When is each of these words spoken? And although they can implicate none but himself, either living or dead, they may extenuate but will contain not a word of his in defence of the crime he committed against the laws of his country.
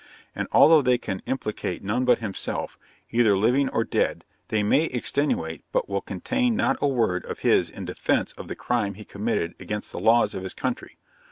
And 0.35 0.47
although 0.51 0.81
they 0.81 0.97
can 0.97 1.21
implicate 1.27 1.83
none 1.83 2.05
but 2.05 2.17
himself, 2.17 2.75
either 3.11 3.37
living 3.37 3.69
or 3.69 3.83
dead, 3.83 4.25
they 4.47 4.63
may 4.63 4.85
extenuate 4.85 5.63
but 5.71 5.87
will 5.87 6.01
contain 6.01 6.55
not 6.55 6.77
a 6.81 6.87
word 6.87 7.23
of 7.27 7.41
his 7.41 7.69
in 7.69 7.85
defence 7.85 8.31
of 8.31 8.47
the 8.47 8.55
crime 8.55 8.95
he 8.95 9.05
committed 9.05 9.53
against 9.59 9.91
the 9.91 9.99
laws 9.99 10.33
of 10.33 10.41
his 10.41 10.55
country. 10.55 10.97